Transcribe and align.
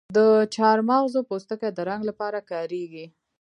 د 0.17 0.19
چارمغز 0.55 1.13
پوستکی 1.29 1.69
د 1.73 1.79
رنګ 1.89 2.01
لپاره 2.09 2.39
کاریږي؟ 2.51 3.05